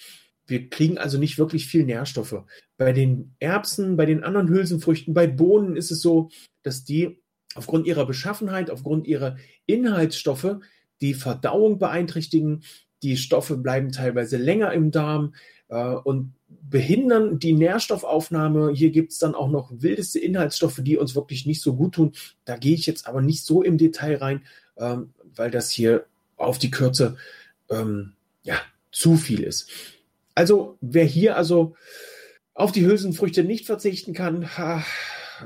Wir 0.46 0.70
kriegen 0.70 0.98
also 0.98 1.18
nicht 1.18 1.38
wirklich 1.38 1.68
viel 1.68 1.86
Nährstoffe. 1.86 2.44
Bei 2.78 2.92
den 2.92 3.36
Erbsen, 3.40 3.96
bei 3.96 4.06
den 4.06 4.24
anderen 4.24 4.50
Hülsenfrüchten, 4.50 5.14
bei 5.14 5.28
Bohnen 5.28 5.76
ist 5.76 5.92
es 5.92 6.02
so, 6.02 6.30
dass 6.64 6.84
die 6.84 7.22
aufgrund 7.56 7.88
ihrer 7.88 8.06
Beschaffenheit, 8.06 8.70
aufgrund 8.70 9.08
ihrer 9.08 9.38
Inhaltsstoffe 9.66 10.58
die 11.02 11.14
Verdauung 11.14 11.80
beeinträchtigen. 11.80 12.64
Die 13.04 13.18
Stoffe 13.18 13.58
bleiben 13.58 13.92
teilweise 13.92 14.38
länger 14.38 14.72
im 14.74 14.92
Darm 14.92 15.36
äh, 15.68 15.96
und 15.96 16.34
behindern 16.48 17.40
die 17.40 17.54
Nährstoffaufnahme. 17.54 18.72
Hier 18.74 18.92
gibt 18.92 19.12
es 19.12 19.20
dann 19.20 19.36
auch 19.36 19.50
noch 19.50 19.72
wildeste 19.74 20.20
Inhaltsstoffe, 20.20 20.80
die 20.82 20.98
uns 20.98 21.16
wirklich 21.16 21.46
nicht 21.46 21.62
so 21.62 21.76
gut 21.76 21.96
tun. 21.96 22.14
Da 22.46 22.58
gehe 22.58 22.76
ich 22.76 22.86
jetzt 22.86 23.08
aber 23.08 23.22
nicht 23.22 23.46
so 23.46 23.62
im 23.62 23.78
Detail 23.78 24.16
rein, 24.18 24.42
ähm, 24.78 25.14
weil 25.36 25.52
das 25.52 25.70
hier 25.70 26.06
auf 26.38 26.58
die 26.58 26.72
Kürze 26.72 27.18
ähm, 27.70 28.14
ja, 28.44 28.56
zu 28.92 29.18
viel 29.18 29.42
ist. 29.42 29.70
Also 30.36 30.78
wer 30.82 31.06
hier 31.06 31.38
also 31.38 31.76
auf 32.54 32.72
die 32.72 32.86
Hülsenfrüchte 32.86 33.44
nicht 33.44 33.66
verzichten 33.66 34.14
kann, 34.14 34.50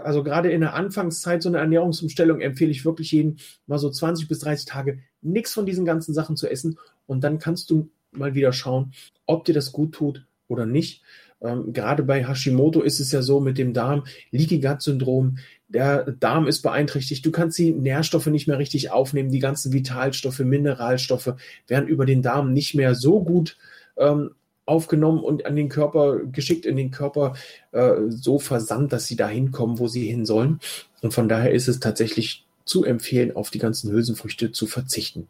also 0.03 0.23
gerade 0.23 0.51
in 0.51 0.61
der 0.61 0.73
Anfangszeit 0.73 1.41
so 1.41 1.49
eine 1.49 1.59
Ernährungsumstellung 1.59 2.41
empfehle 2.41 2.71
ich 2.71 2.85
wirklich 2.85 3.11
jeden 3.11 3.39
mal 3.65 3.79
so 3.79 3.89
20 3.89 4.27
bis 4.27 4.39
30 4.39 4.65
Tage 4.65 4.99
nichts 5.21 5.53
von 5.53 5.65
diesen 5.65 5.85
ganzen 5.85 6.13
Sachen 6.13 6.37
zu 6.37 6.49
essen. 6.49 6.77
Und 7.05 7.23
dann 7.23 7.39
kannst 7.39 7.69
du 7.69 7.89
mal 8.11 8.35
wieder 8.35 8.53
schauen, 8.53 8.93
ob 9.25 9.45
dir 9.45 9.53
das 9.53 9.71
gut 9.71 9.93
tut 9.93 10.25
oder 10.47 10.65
nicht. 10.65 11.01
Ähm, 11.41 11.71
gerade 11.73 12.03
bei 12.03 12.27
Hashimoto 12.27 12.81
ist 12.81 12.99
es 12.99 13.11
ja 13.11 13.21
so 13.21 13.39
mit 13.39 13.57
dem 13.57 13.73
Darm, 13.73 14.05
Leaky 14.31 14.59
Gut 14.59 14.81
Syndrom, 14.81 15.37
der 15.67 16.11
Darm 16.11 16.47
ist 16.47 16.61
beeinträchtigt, 16.61 17.25
du 17.25 17.31
kannst 17.31 17.57
die 17.59 17.71
Nährstoffe 17.71 18.27
nicht 18.27 18.47
mehr 18.47 18.57
richtig 18.57 18.89
aufnehmen, 18.89 19.29
die 19.29 19.39
ganzen 19.39 19.71
Vitalstoffe, 19.73 20.39
Mineralstoffe 20.39 21.35
werden 21.67 21.87
über 21.87 22.05
den 22.05 22.21
Darm 22.23 22.53
nicht 22.53 22.73
mehr 22.73 22.95
so 22.95 23.23
gut 23.23 23.57
ähm, 23.97 24.31
aufgenommen 24.67 25.19
und 25.23 25.45
an 25.45 25.55
den 25.55 25.69
Körper 25.69 26.19
geschickt 26.25 26.65
in 26.65 26.75
den 26.75 26.91
Körper 26.91 27.35
äh, 27.71 27.93
so 28.09 28.37
versandt, 28.37 28.93
dass 28.93 29.07
sie 29.07 29.15
da 29.15 29.27
hinkommen, 29.27 29.79
wo 29.79 29.87
sie 29.87 30.07
hin 30.07 30.25
sollen. 30.25 30.59
Und 31.01 31.13
von 31.13 31.29
daher 31.29 31.51
ist 31.51 31.67
es 31.67 31.79
tatsächlich 31.79 32.45
zu 32.65 32.83
empfehlen, 32.83 33.35
auf 33.35 33.49
die 33.49 33.59
ganzen 33.59 33.91
Hülsenfrüchte 33.91 34.51
zu 34.51 34.67
verzichten. 34.67 35.27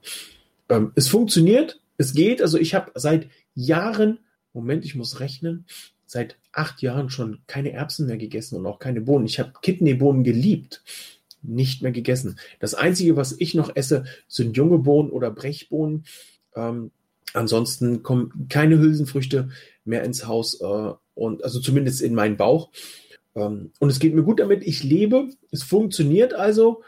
Ähm, 0.69 0.91
es 0.95 1.07
funktioniert, 1.07 1.79
es 1.97 2.13
geht. 2.13 2.41
Also 2.41 2.57
ich 2.57 2.73
habe 2.73 2.91
seit 2.95 3.29
Jahren, 3.53 4.19
Moment, 4.53 4.85
ich 4.85 4.95
muss 4.95 5.19
rechnen, 5.19 5.65
seit 6.05 6.37
acht 6.51 6.81
Jahren 6.81 7.09
schon 7.09 7.39
keine 7.47 7.71
Erbsen 7.71 8.07
mehr 8.07 8.17
gegessen 8.17 8.57
und 8.57 8.65
auch 8.65 8.79
keine 8.79 9.01
Bohnen. 9.01 9.25
Ich 9.25 9.39
habe 9.39 9.53
Kidneybohnen 9.61 10.23
geliebt, 10.23 10.83
nicht 11.43 11.83
mehr 11.83 11.91
gegessen. 11.91 12.39
Das 12.59 12.73
Einzige, 12.73 13.15
was 13.15 13.35
ich 13.37 13.53
noch 13.53 13.75
esse, 13.75 14.05
sind 14.27 14.57
junge 14.57 14.79
Bohnen 14.79 15.11
oder 15.11 15.29
Brechbohnen. 15.29 16.05
Ähm, 16.55 16.91
Ansonsten 17.37 18.01
kommen 18.01 18.47
keine 18.49 18.79
Hülsenfrüchte 18.79 19.49
mehr 19.85 20.03
ins 20.03 20.25
Haus 20.25 20.59
äh, 20.59 20.93
und 21.13 21.43
also 21.43 21.59
zumindest 21.59 22.01
in 22.01 22.15
meinen 22.15 22.35
Bauch. 22.35 22.71
Ähm, 23.35 23.71
und 23.79 23.89
es 23.89 23.99
geht 23.99 24.15
mir 24.15 24.23
gut 24.23 24.39
damit. 24.39 24.65
Ich 24.65 24.83
lebe. 24.83 25.29
Es 25.51 25.61
funktioniert 25.63 26.33
also 26.33 26.83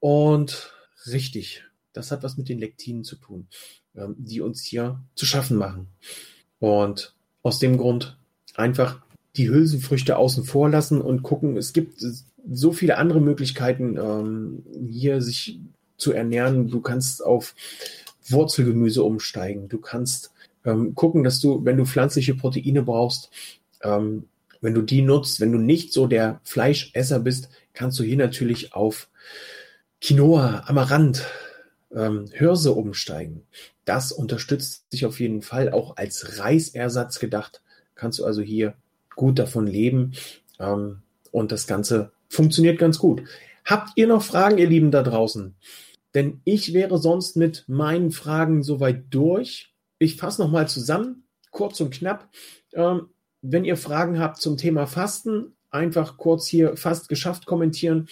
und 0.00 0.72
richtig. 1.06 1.64
Das 1.92 2.10
hat 2.10 2.24
was 2.24 2.36
mit 2.36 2.48
den 2.48 2.58
Lektinen 2.58 3.04
zu 3.04 3.16
tun, 3.16 3.46
ähm, 3.94 4.16
die 4.18 4.40
uns 4.40 4.64
hier 4.64 5.00
zu 5.14 5.24
schaffen 5.24 5.56
machen. 5.56 5.86
Und 6.58 7.14
aus 7.42 7.60
dem 7.60 7.78
Grund 7.78 8.16
einfach 8.54 9.00
die 9.36 9.48
Hülsenfrüchte 9.48 10.16
außen 10.16 10.44
vor 10.44 10.68
lassen 10.68 11.00
und 11.00 11.22
gucken. 11.22 11.56
Es 11.56 11.72
gibt 11.72 12.04
so 12.50 12.72
viele 12.72 12.98
andere 12.98 13.20
Möglichkeiten, 13.20 13.96
ähm, 13.96 14.64
hier 14.90 15.22
sich 15.22 15.60
zu 15.96 16.12
ernähren. 16.12 16.68
Du 16.68 16.80
kannst 16.80 17.24
auf 17.24 17.54
Wurzelgemüse 18.28 19.02
umsteigen. 19.02 19.68
Du 19.68 19.78
kannst 19.78 20.32
ähm, 20.64 20.94
gucken, 20.94 21.24
dass 21.24 21.40
du, 21.40 21.64
wenn 21.64 21.76
du 21.76 21.84
pflanzliche 21.84 22.34
Proteine 22.34 22.82
brauchst, 22.82 23.30
ähm, 23.82 24.24
wenn 24.60 24.74
du 24.74 24.82
die 24.82 25.02
nutzt, 25.02 25.40
wenn 25.40 25.52
du 25.52 25.58
nicht 25.58 25.92
so 25.92 26.06
der 26.06 26.40
Fleischesser 26.44 27.18
bist, 27.18 27.48
kannst 27.74 27.98
du 27.98 28.04
hier 28.04 28.16
natürlich 28.16 28.74
auf 28.74 29.08
Quinoa, 30.00 30.64
Amaranth, 30.66 31.26
ähm, 31.94 32.28
Hirse 32.32 32.72
umsteigen. 32.72 33.42
Das 33.84 34.12
unterstützt 34.12 34.90
sich 34.90 35.04
auf 35.04 35.20
jeden 35.20 35.42
Fall 35.42 35.72
auch 35.72 35.96
als 35.96 36.38
Reisersatz 36.38 37.18
gedacht. 37.18 37.62
Kannst 37.94 38.20
du 38.20 38.24
also 38.24 38.40
hier 38.40 38.74
gut 39.16 39.38
davon 39.38 39.66
leben 39.66 40.12
ähm, 40.58 41.02
und 41.30 41.52
das 41.52 41.66
Ganze 41.66 42.12
funktioniert 42.28 42.78
ganz 42.78 42.98
gut. 42.98 43.22
Habt 43.64 43.90
ihr 43.96 44.06
noch 44.06 44.22
Fragen, 44.22 44.58
ihr 44.58 44.68
Lieben 44.68 44.90
da 44.90 45.02
draußen? 45.02 45.54
Denn 46.14 46.40
ich 46.44 46.72
wäre 46.72 46.98
sonst 46.98 47.36
mit 47.36 47.64
meinen 47.68 48.10
Fragen 48.10 48.62
soweit 48.62 49.04
durch. 49.10 49.74
Ich 49.98 50.16
fasse 50.16 50.42
nochmal 50.42 50.68
zusammen, 50.68 51.24
kurz 51.50 51.80
und 51.80 51.92
knapp. 51.94 52.28
Ähm, 52.74 53.08
wenn 53.40 53.64
ihr 53.64 53.76
Fragen 53.76 54.18
habt 54.18 54.40
zum 54.40 54.56
Thema 54.56 54.86
Fasten, 54.86 55.56
einfach 55.70 56.16
kurz 56.16 56.46
hier 56.46 56.76
fast 56.76 57.08
geschafft 57.08 57.46
kommentieren. 57.46 58.08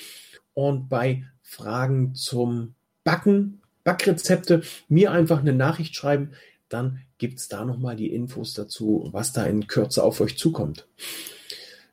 Und 0.55 0.89
bei 0.89 1.25
Fragen 1.43 2.15
zum 2.15 2.75
Backen, 3.05 3.61
Backrezepte, 3.85 4.63
mir 4.89 5.13
einfach 5.13 5.41
eine 5.41 5.53
Nachricht 5.53 5.95
schreiben. 5.95 6.33
Dann 6.69 7.01
gibt 7.19 7.39
es 7.39 7.49
da 7.49 7.65
nochmal 7.65 7.97
die 7.97 8.13
Infos 8.13 8.55
dazu, 8.55 9.09
was 9.13 9.33
da 9.33 9.45
in 9.45 9.67
Kürze 9.67 10.03
auf 10.03 10.21
euch 10.21 10.39
zukommt. 10.39 10.87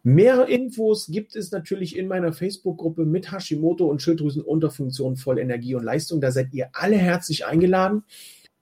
Mehr 0.04 0.48
Infos 0.48 1.08
gibt 1.08 1.36
es 1.36 1.52
natürlich 1.52 1.98
in 1.98 2.08
meiner 2.08 2.34
Facebook-Gruppe 2.34 3.06
mit 3.06 3.32
Hashimoto 3.32 3.86
und 3.86 4.02
Schilddrüsenunterfunktion 4.02 5.18
voll 5.18 5.40
Energie 5.40 5.76
und 5.76 5.84
Leistung. 5.84 6.22
Da 6.22 6.32
seid 6.32 6.54
ihr 6.54 6.70
alle 6.74 6.98
herzlich 6.98 7.46
eingeladen. 7.46 8.04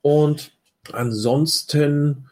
Und 0.01 0.51
ansonsten 0.91 2.27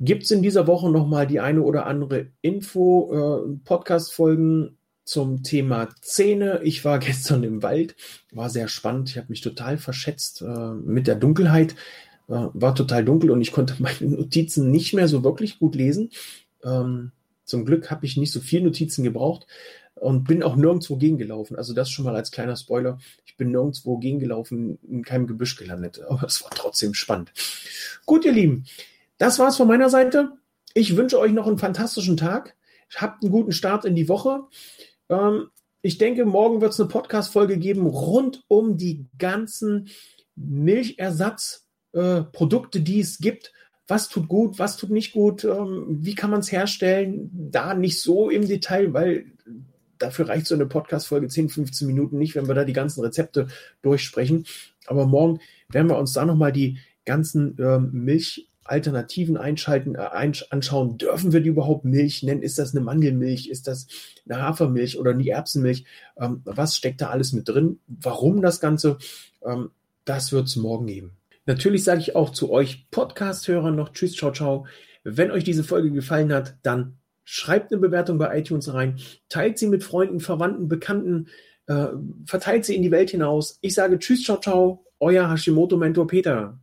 gibt 0.00 0.24
es 0.24 0.30
in 0.30 0.42
dieser 0.42 0.66
Woche 0.66 0.90
nochmal 0.90 1.26
die 1.26 1.40
eine 1.40 1.62
oder 1.62 1.86
andere 1.86 2.26
Info, 2.40 3.46
äh, 3.46 3.58
Podcast-Folgen 3.64 4.76
zum 5.04 5.42
Thema 5.42 5.88
Zähne. 6.02 6.60
Ich 6.62 6.84
war 6.84 6.98
gestern 6.98 7.42
im 7.42 7.62
Wald, 7.62 7.96
war 8.32 8.50
sehr 8.50 8.68
spannend. 8.68 9.10
Ich 9.10 9.16
habe 9.16 9.28
mich 9.30 9.40
total 9.40 9.78
verschätzt 9.78 10.42
äh, 10.42 10.74
mit 10.74 11.06
der 11.06 11.16
Dunkelheit. 11.16 11.74
Äh, 12.28 12.48
war 12.52 12.74
total 12.74 13.04
dunkel 13.04 13.30
und 13.30 13.40
ich 13.40 13.52
konnte 13.52 13.74
meine 13.78 14.10
Notizen 14.16 14.70
nicht 14.70 14.92
mehr 14.94 15.08
so 15.08 15.24
wirklich 15.24 15.58
gut 15.58 15.74
lesen. 15.74 16.10
Ähm, 16.62 17.12
zum 17.48 17.64
Glück 17.64 17.90
habe 17.90 18.04
ich 18.04 18.18
nicht 18.18 18.30
so 18.30 18.40
viel 18.40 18.60
Notizen 18.60 19.02
gebraucht 19.02 19.46
und 19.94 20.24
bin 20.24 20.42
auch 20.42 20.54
nirgendwo 20.54 20.96
gegengelaufen. 20.96 21.56
Also 21.56 21.72
das 21.72 21.88
schon 21.90 22.04
mal 22.04 22.14
als 22.14 22.30
kleiner 22.30 22.56
Spoiler. 22.56 22.98
Ich 23.24 23.38
bin 23.38 23.50
nirgendwo 23.50 23.96
gegengelaufen, 23.96 24.78
in 24.86 25.02
keinem 25.02 25.26
Gebüsch 25.26 25.56
gelandet. 25.56 26.02
Aber 26.08 26.24
es 26.24 26.44
war 26.44 26.50
trotzdem 26.50 26.92
spannend. 26.92 27.32
Gut, 28.04 28.26
ihr 28.26 28.32
Lieben, 28.32 28.66
das 29.16 29.38
war's 29.38 29.56
von 29.56 29.66
meiner 29.66 29.88
Seite. 29.88 30.32
Ich 30.74 30.94
wünsche 30.96 31.18
euch 31.18 31.32
noch 31.32 31.46
einen 31.46 31.56
fantastischen 31.56 32.18
Tag. 32.18 32.54
Habt 32.94 33.22
einen 33.22 33.32
guten 33.32 33.52
Start 33.52 33.86
in 33.86 33.94
die 33.94 34.10
Woche. 34.10 34.42
Ähm, 35.08 35.48
ich 35.80 35.96
denke, 35.96 36.26
morgen 36.26 36.60
wird 36.60 36.72
es 36.72 36.80
eine 36.80 36.90
Podcast-Folge 36.90 37.56
geben 37.56 37.86
rund 37.86 38.44
um 38.48 38.76
die 38.76 39.06
ganzen 39.16 39.88
Milchersatzprodukte, 40.36 42.78
äh, 42.78 42.82
die 42.82 43.00
es 43.00 43.16
gibt 43.18 43.54
was 43.88 44.10
tut 44.10 44.28
gut, 44.28 44.58
was 44.58 44.76
tut 44.76 44.90
nicht 44.90 45.12
gut, 45.12 45.44
ähm, 45.44 45.86
wie 45.88 46.14
kann 46.14 46.30
man 46.30 46.40
es 46.40 46.52
herstellen, 46.52 47.30
da 47.32 47.74
nicht 47.74 48.00
so 48.00 48.28
im 48.28 48.46
Detail, 48.46 48.92
weil 48.92 49.32
dafür 49.98 50.28
reicht 50.28 50.46
so 50.46 50.54
eine 50.54 50.66
Podcast-Folge 50.66 51.28
10, 51.28 51.48
15 51.48 51.86
Minuten 51.86 52.18
nicht, 52.18 52.34
wenn 52.36 52.46
wir 52.46 52.54
da 52.54 52.64
die 52.64 52.74
ganzen 52.74 53.00
Rezepte 53.00 53.48
durchsprechen. 53.82 54.44
Aber 54.86 55.06
morgen 55.06 55.40
werden 55.70 55.88
wir 55.88 55.98
uns 55.98 56.12
da 56.12 56.24
nochmal 56.24 56.52
die 56.52 56.78
ganzen 57.04 57.56
ähm, 57.58 57.90
Milchalternativen 57.92 59.38
einschalten, 59.38 59.94
äh, 59.94 60.32
anschauen. 60.50 60.98
Dürfen 60.98 61.32
wir 61.32 61.40
die 61.40 61.48
überhaupt 61.48 61.84
Milch 61.84 62.22
nennen? 62.22 62.42
Ist 62.42 62.58
das 62.58 62.74
eine 62.74 62.84
Mandelmilch? 62.84 63.48
Ist 63.48 63.66
das 63.66 63.86
eine 64.28 64.42
Hafermilch 64.42 64.98
oder 64.98 65.12
eine 65.12 65.26
Erbsenmilch? 65.26 65.84
Ähm, 66.18 66.42
was 66.44 66.76
steckt 66.76 67.00
da 67.00 67.08
alles 67.08 67.32
mit 67.32 67.48
drin? 67.48 67.80
Warum 67.86 68.42
das 68.42 68.60
Ganze? 68.60 68.98
Ähm, 69.42 69.70
das 70.04 70.32
wird 70.32 70.46
es 70.46 70.56
morgen 70.56 70.86
geben. 70.86 71.17
Natürlich 71.48 71.82
sage 71.82 72.02
ich 72.02 72.14
auch 72.14 72.28
zu 72.28 72.50
euch 72.50 72.90
Podcast-Hörern 72.90 73.74
noch 73.74 73.94
Tschüss, 73.94 74.14
ciao, 74.14 74.32
ciao. 74.32 74.66
Wenn 75.02 75.30
euch 75.30 75.44
diese 75.44 75.64
Folge 75.64 75.90
gefallen 75.90 76.30
hat, 76.30 76.58
dann 76.62 76.98
schreibt 77.24 77.72
eine 77.72 77.80
Bewertung 77.80 78.18
bei 78.18 78.38
iTunes 78.38 78.74
rein, 78.74 78.98
teilt 79.30 79.56
sie 79.56 79.66
mit 79.66 79.82
Freunden, 79.82 80.20
Verwandten, 80.20 80.68
Bekannten, 80.68 81.28
äh, 81.66 81.86
verteilt 82.26 82.66
sie 82.66 82.76
in 82.76 82.82
die 82.82 82.90
Welt 82.90 83.08
hinaus. 83.08 83.56
Ich 83.62 83.72
sage 83.72 83.98
Tschüss, 83.98 84.24
ciao, 84.24 84.36
ciao, 84.36 84.84
euer 85.00 85.30
Hashimoto-Mentor 85.30 86.06
Peter. 86.06 86.60